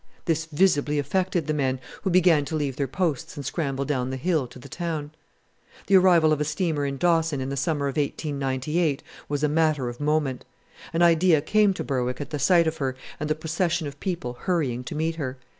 This 0.25 0.45
visibly 0.45 0.97
affected 0.97 1.45
the 1.45 1.53
men, 1.53 1.79
who 2.01 2.09
began 2.09 2.43
to 2.45 2.55
leave 2.55 2.75
their 2.75 2.87
posts 2.87 3.37
and 3.37 3.45
scramble 3.45 3.85
down 3.85 4.09
the 4.09 4.17
hill 4.17 4.47
to 4.47 4.57
the 4.57 4.67
town. 4.67 5.11
The 5.85 5.95
arrival 5.95 6.33
of 6.33 6.41
a 6.41 6.43
steamer 6.43 6.87
in 6.87 6.97
Dawson 6.97 7.39
in 7.39 7.49
the 7.49 7.55
summer 7.55 7.85
of 7.85 7.97
1898 7.97 9.03
was 9.29 9.43
a 9.43 9.47
matter 9.47 9.89
of 9.89 9.99
moment. 9.99 10.43
An 10.91 11.03
idea 11.03 11.39
came 11.39 11.71
to 11.75 11.83
Berwick 11.83 12.19
at 12.19 12.31
the 12.31 12.39
sight 12.39 12.65
of 12.65 12.77
her 12.77 12.95
and 13.19 13.29
the 13.29 13.35
procession 13.35 13.85
of 13.85 13.99
people 13.99 14.33
hurrying 14.39 14.83
to 14.85 14.95
meet 14.95 15.17
her. 15.17 15.37